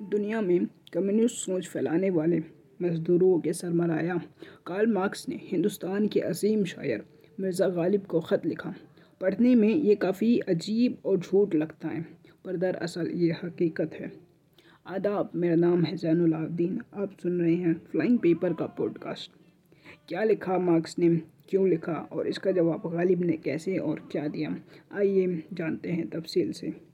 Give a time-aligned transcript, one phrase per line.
[0.00, 2.42] दुनिया में कम्युनिस्ट सोच फैलाने वाले
[2.82, 4.20] मजदूरों के सरमराया।
[4.66, 7.04] कार्ल मार्क्स ने हिंदुस्तान के असीम शायर
[7.40, 8.74] मिर्ज़ा गालिब को ख़त लिखा।
[9.20, 12.06] पढ़ने में ये काफ़ी अजीब और झूठ लगता है,
[12.44, 14.12] पर दरअसल ये हकीकत है।
[14.86, 19.30] आदाब, मेरा नाम है जैनुलाब्दीन आप सुन रहे हैं फ्लाइंग पेपर का पॉडकास्ट।
[20.08, 21.16] क्या लिखा मार्क्स ने,
[21.48, 24.56] क्यों लिखा और इसका जवाब गालिब ने कैसे और क्या दिया?
[24.92, 26.89] आइए जानते हैं तफसील से।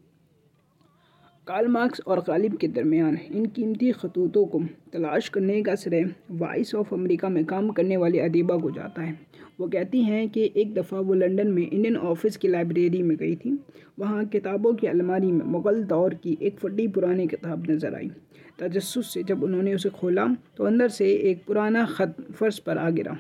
[1.46, 4.60] कार्ल मार्क्स और गालिब के दरमियान इन कीमती खतूतों को
[4.92, 9.12] तलाश करने का श्रेय वॉइस ऑफ़ अमेरिका में काम करने वाली अदीबा को जाता है।
[9.60, 13.37] वो कहती हैं कि एक दफ़ा वो लंदन में इंडियन ऑफ़िस की लाइब्रेरी में गई
[13.37, 13.59] थी।
[13.98, 18.10] वहाँ किताबों की अलमारी में मुग़ल दौर की एक फटी पुरानी किताब नज़र आई।
[18.59, 20.26] तजस्स से जब उन्होंने उसे खोला
[20.56, 23.16] तो अंदर से एक पुराना ख़त फ़र्श पर आ गिरा।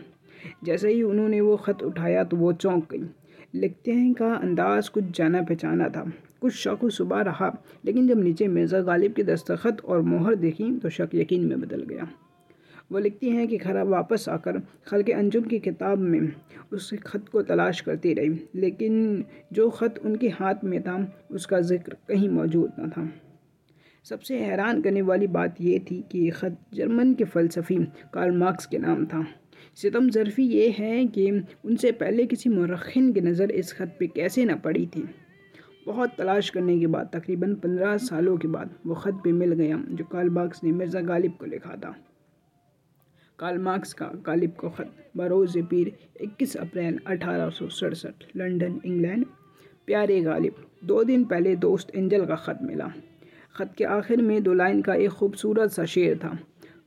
[0.64, 3.08] जैसे ही उन्होंने वो ख़त उठाया तो वो चौंक गई।
[3.54, 6.10] लिखते हैं का अंदाज़ कुछ जाना पहचाना था।
[6.42, 7.50] कुछ शक सुबह रहा,
[7.84, 11.82] लेकिन जब नीचे मिर्ज़ा गालिब की दस्तखत और मोहर देखी तो शक यकीन में बदल
[11.84, 12.08] गया।
[12.92, 16.32] वो लिखती हैं कि खरा वापस आकर खल के अंजुम की किताब में
[16.72, 20.96] उस ख़त को तलाश करती रही, लेकिन जो ख़त उनके हाथ में था,
[21.30, 23.08] उसका ज़िक्र कहीं मौजूद न था।
[24.06, 27.76] सबसे हैरान करने वाली बात यह थी कि ये ख़त जर्मन के फ़लसफ़ी
[28.14, 29.24] कार्ल मार्क्स के नाम था।
[29.76, 31.30] सितम ज़रफ़ी ये है कि
[31.64, 35.08] उनसे पहले किसी मरखिन की नज़र इस ख़त पे कैसे न पड़ी थी।
[35.86, 39.84] बहुत तलाश करने के बाद, तकरीबन पंद्रह सालों के बाद, वो ख़त भी मिल गया,
[39.90, 41.94] जो कार्ल मार्क्स ने मिर्ज़ा गालिब को लिखा था।
[43.38, 47.50] कार्ल मार्क्स का गालिब को ख़त, बरोज़ पीर 21 अप्रैल अठारह
[48.36, 49.24] लंदन, इंग्लैंड।
[49.86, 52.92] प्यारे गालिब, दो दिन पहले दोस्त एंजल का ख़त मिला।
[53.56, 56.38] ख़त के आखिर में दो लाइन का एक खूबसूरत सा शेर था।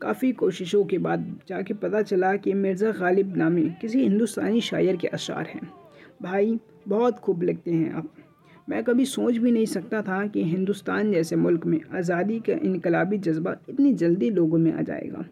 [0.02, 5.08] काफ़ी कोशिशों के बाद जाके पता चला कि मिर्ज़ा गालिब नामी किसी हिंदुस्तानी शायर के
[5.08, 5.72] अशार हैं।
[6.22, 8.14] भाई, बहुत खूब लिखते हैं आप।
[8.70, 13.18] मैं कभी सोच भी नहीं सकता था कि हिंदुस्तान जैसे मुल्क में आज़ादी का इनकलाबी
[13.18, 15.26] जज्बा इतनी जल्दी लोगों में आ जाएगा।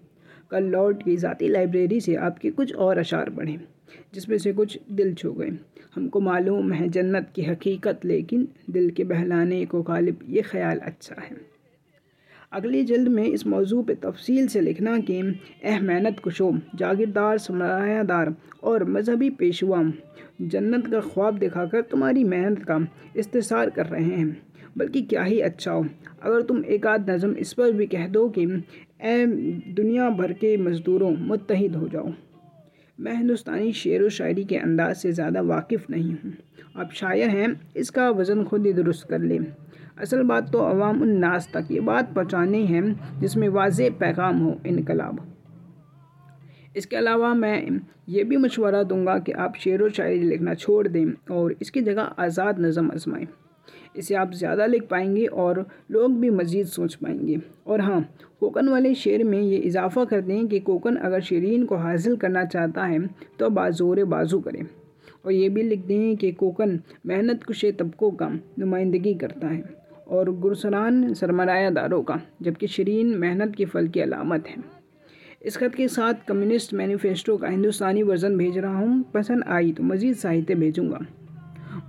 [0.51, 3.59] कल लॉर्ड की ज़ाती लाइब्रेरी से आपके कुछ और अशार पढ़े
[4.13, 5.51] जिसमें से कुछ दिल छू गए।
[5.95, 11.21] हमको मालूम है जन्नत की हकीकत, लेकिन दिल के बहलाने को गालिब, ये ख्याल अच्छा
[11.21, 11.35] है।
[12.51, 18.33] अगली जल्द में इस मौजू पर तफसील से लिखना कि अह मेहनत कुशो, जागीरदार सरमायादार
[18.63, 19.83] और मजहबी पेशवा
[20.41, 22.79] जन्नत का ख्वाब दिखाकर तुम्हारी मेहनत का
[23.15, 24.37] इस्तेसार कर रहे हैं।
[24.77, 25.85] बल्कि क्या ही अच्छा हो।
[26.23, 28.45] अगर तुम एक आध नज़म इस पर भी कह दो कि
[29.01, 29.25] ए
[29.75, 32.13] दुनिया भर के मज़दूरों मुतहद हो जाओ।
[32.99, 36.33] मैं हिंदुस्तानी शेर व शायरी के अंदाज से ज़्यादा वाकिफ़ नहीं हूँ।
[36.77, 39.39] आप शायर हैं, इसका वज़न खुद ही दुरुस्त कर लें।
[39.97, 42.81] असल बात तो अवाम उन्नास तक ये बात पहुँचानी है,
[43.19, 45.25] जिसमें वाज पैगाम हो इनकलाब।
[46.77, 51.05] इसके अलावा मैं ये भी मशवरा दूँगा कि आप शेर व शायरी लिखना छोड़ दें
[51.31, 53.27] और इसकी जगह आज़ाद नज़म आजमाएँ।
[53.95, 58.01] इसे आप ज़्यादा लिख पाएँगे और लोग भी मज़ीद सोच पाएँगे। और हाँ
[58.39, 62.45] कोकन वाले शेर में ये इजाफ़ा कर दें कि कोकन अगर शरीन को हासिल करना
[62.45, 62.99] चाहता है
[63.39, 64.63] तो बाज़ोर बाजू करें।
[65.25, 68.29] और ये भी लिख दें कि कोकन मेहनत कुश तबकों का
[68.59, 74.55] नुमाइंदगी करता है। और गुरसरान सरमायादारों का, जबकि शरीन मेहनत के फल की अलामत है।
[75.45, 79.83] इस खत के साथ कम्युनिस्ट मैनिफेस्टो का हिंदुस्तानी वर्जन भेज रहा हूँ। पसंद आई तो
[79.83, 80.99] मज़ीद साहित्य भेजूँगा।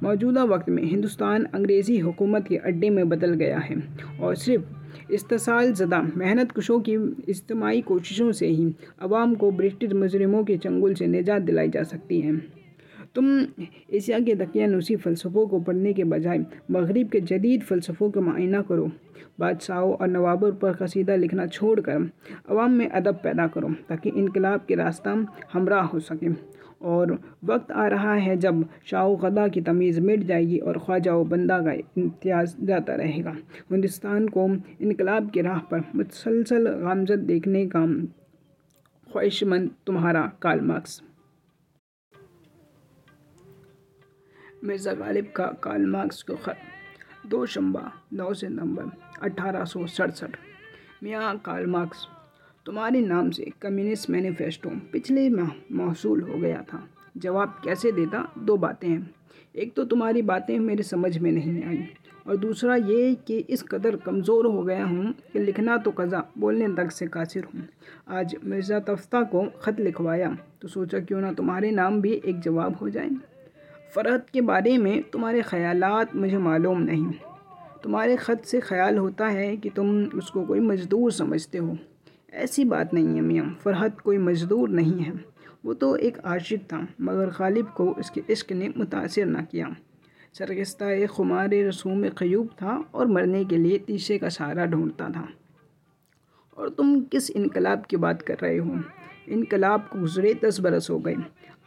[0.02, 3.76] मौजूदा वक्त में हिंदुस्तान अंग्रेज़ी हुकूमत के अड्डे में बदल गया है
[4.20, 6.94] और सिर्फ़ इस्ताल ज़दा मेहनत कुशों की
[7.28, 12.20] इज्तमाही कोशिशों से ही आवाम को ब्रिटिश मुजरमों के चंगुल से निजात दिलाई जा सकती
[12.20, 12.57] है।
[13.14, 13.26] तुम
[13.94, 16.38] एशिया के दकियानूसी फ़लसफ़ों को पढ़ने के बजाय
[16.70, 18.90] मगरब के जदीद फ़लसफ़ों का मायना करो।
[19.40, 22.10] बादशाहों और नवाबों पर कसीदा लिखना छोड़ कर
[22.50, 25.16] अवाम में अदब पैदा करो ताकि इनकलाब के रास्ता
[25.52, 26.32] हमरा हो सके।
[26.82, 27.12] और
[27.44, 31.72] वक्त आ रहा है जब शाह गदा की तमीज़ मिट जाएगी और ख्वाजा बंदा का
[31.72, 33.30] इम्तियाज़ जाता रहेगा।
[33.72, 34.46] हिंदुस्तान को
[34.80, 37.84] इनकलाब की राह पर मुसलसल गामजद देखने का
[39.06, 41.02] ख्वाहिशमंद तुम्हारा काल मार्क्स
[44.64, 46.56] मिर्ज़ा गालिब का काल मार्क्स को ख़त,
[47.26, 48.90] दो शंबा, नौ सितंबर,
[49.22, 50.36] अठारह सौ सड़सठ।
[51.02, 52.06] मियाँ काल मार्क्स,
[52.66, 56.82] तुम्हारे नाम से कम्युनिस्ट मैनिफेस्टो पिछले माह मौसूल हो गया था।
[57.16, 58.26] जवाब कैसे देता?
[58.38, 59.14] दो बातें हैं।
[59.54, 61.88] एक तो तुम्हारी बातें मेरे समझ में नहीं आई,
[62.26, 66.68] और दूसरा ये कि इस कदर कमज़ोर हो गया हूँ कि लिखना तो कज़ा, बोलने
[66.74, 67.66] तक से कासिर हूँ।
[68.10, 72.76] आज मिर्ज़ा तफ्ता को ख़त लिखवाया तो सोचा क्यों ना तुम्हारे नाम भी एक जवाब
[72.76, 73.10] हो जाए।
[73.94, 77.12] फ़रहत के बारे में तुम्हारे ख़यालात मुझे मालूम नहीं।
[77.82, 81.76] तुम्हारे ख़त से ख्याल होता है कि तुम उसको कोई मज़दूर समझते हो।
[82.34, 85.12] ऐसी बात नहीं है मियाँ, फ़रहत कोई मज़दूर नहीं है।
[85.64, 89.74] वो तो एक आशिक था, मगर गालिब को उसके इश्क ने मुतासर ना किया।
[90.34, 95.28] सरगस्ता एक खुमार रसूम क़यूब था और मरने के लिए तीसरे का सहारा ढूंढता था।
[96.58, 98.80] और तुम किस इनकलाब की बात कर रहे हो?
[99.28, 101.16] इनकलाब को गुजरे दस बरस हो गए।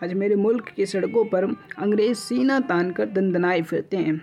[0.03, 1.43] आज मेरे मुल्क की सड़कों पर
[1.77, 4.21] अंग्रेज़ सीना तान कर दंदनाए फिरते हैं।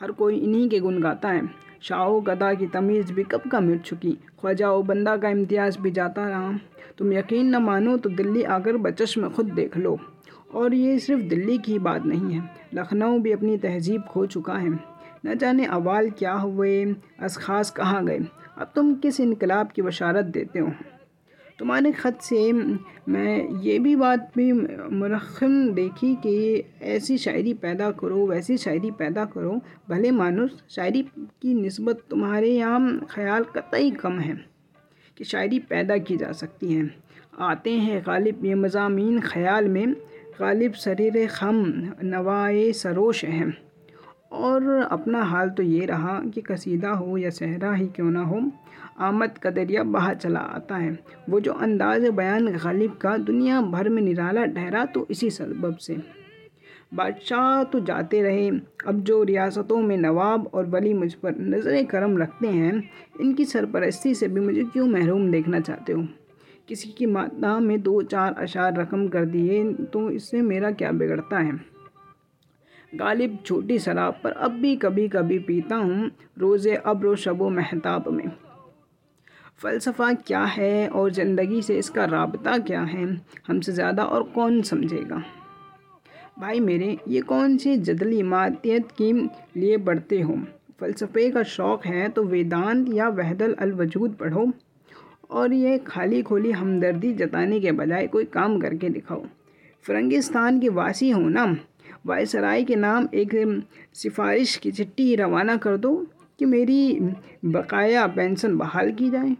[0.00, 1.50] हर कोई इन्हीं के गुण गाता है।
[1.82, 6.28] शाहो गदा की तमीज़ भी कब का मिट चुकी। ख्वाजा बंदा का इम्तियाज़ भी जाता
[6.28, 6.58] रहा।
[6.98, 10.00] तुम यकीन न मानो तो दिल्ली आकर बचश में ख़ुद देख लो।
[10.54, 14.91] और ये सिर्फ़ दिल्ली की बात नहीं है। लखनऊ भी अपनी तहजीब खो चुका है।
[15.26, 18.18] न जाने अवाल क्या हुए अशखास कहाँ गए।
[18.58, 20.72] अब तुम किस इनकलाब की बशारत देते हो?
[21.58, 28.26] तुम्हारे ख़त से मैं ये भी बात भी मुरखम देखी कि ऐसी शायरी पैदा करो,
[28.26, 34.34] वैसी शायरी पैदा करो। भले मानुस शायरी की नस्बत तुम्हारे यहाँ ख्याल कतई कम है
[35.18, 36.90] कि शायरी पैदा की जा सकती है।
[37.40, 39.92] आते हैं गालिब ये मजामी ख्याल में।
[40.40, 41.64] गालिब शरीर खम
[42.02, 43.71] नवाए सरोश हैं।
[44.32, 48.40] और अपना हाल तो ये रहा कि कसीदा हो या सहरा ही क्यों ना हो,
[49.00, 50.98] आमद का दरिया चला आता है।
[51.30, 55.96] वो जो अंदाज़ बयान गालिब का दुनिया भर में निराला ठहरा तो इसी सबब से।
[56.94, 58.48] बादशाह तो जाते रहे,
[58.86, 62.82] अब जो रियासतों में नवाब और वली मुझ पर नज़र करम रखते हैं,
[63.20, 66.06] इनकी सरपरस्ती से भी मुझे क्यों महरूम देखना चाहते हो?
[66.68, 71.38] किसी की माता में दो चार अशार रकम कर दिए तो इससे मेरा क्या बिगड़ता
[71.38, 71.52] है?
[72.92, 78.30] गालिब छोटी शराब पर अब भी कभी कभी पीता हूँ, रोज़े अब्र शबो महताब में।
[79.58, 83.06] फ़लसफ़ा क्या है और ज़िंदगी से इसका रबता क्या है,
[83.48, 85.22] हमसे ज़्यादा और कौन समझेगा?
[86.38, 89.12] भाई मेरे, ये कौन सी जदली मातियत के
[89.60, 90.38] लिए बढ़ते हो?
[90.80, 94.50] फ़लसफ़े का शौक़ है तो वेदांत या वहदल अलवजूद पढ़ो
[95.30, 99.24] और ये खाली खोली हमदर्दी जताने के बजाय कोई काम करके दिखाओ।
[99.84, 101.44] फ़रंगिस्तान के वासी हो ना?
[102.04, 103.34] वायसराय के नाम एक
[103.94, 105.94] सिफारिश की चिट्ठी रवाना कर दो
[106.38, 106.98] कि मेरी
[107.44, 109.36] बकाया पेंशन बहाल की जाए।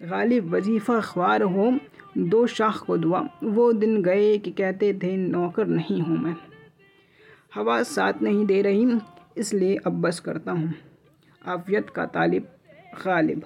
[0.00, 1.72] गालिब वजीफ़ा ख्वार हो
[2.18, 6.36] दो शाख को दुआ। वो दिन गए कि कहते थे, नौकर नहीं हूँ मैं।
[7.54, 8.98] हवा साथ नहीं दे रही,
[9.36, 10.72] इसलिए अब बस करता हूँ।
[11.42, 12.48] आफियत का तालिब,
[13.04, 13.42] गालिब।